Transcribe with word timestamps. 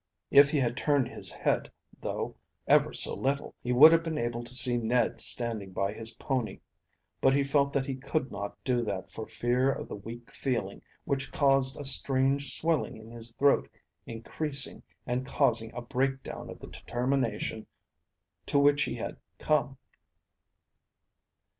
If 0.31 0.49
he 0.49 0.57
had 0.57 0.75
turned 0.75 1.07
his 1.09 1.29
head 1.29 1.71
though, 2.01 2.33
ever 2.67 2.91
so 2.91 3.13
little, 3.13 3.53
he 3.61 3.71
would 3.71 3.91
have 3.91 4.01
been 4.01 4.17
able 4.17 4.43
to 4.43 4.55
see 4.55 4.75
Ned 4.75 5.19
standing 5.19 5.73
by 5.73 5.93
his 5.93 6.09
pony; 6.15 6.59
but 7.21 7.35
he 7.35 7.43
felt 7.43 7.71
that 7.73 7.85
he 7.85 7.97
could 7.97 8.31
not 8.31 8.57
do 8.63 8.81
that 8.83 9.11
for 9.11 9.27
fear 9.27 9.71
of 9.71 9.87
the 9.87 9.95
weak 9.95 10.33
feeling 10.33 10.81
which 11.05 11.31
caused 11.31 11.79
a 11.79 11.83
strange 11.85 12.51
swelling 12.59 12.97
in 12.97 13.11
his 13.11 13.35
throat 13.35 13.69
increasing 14.07 14.81
and 15.05 15.27
causing 15.27 15.71
a 15.75 15.81
breakdown 15.83 16.49
of 16.49 16.57
the 16.57 16.67
determination 16.69 17.67
to 18.47 18.57
which 18.57 18.81
he 18.81 18.95
had 18.95 19.17
come. 19.37 19.77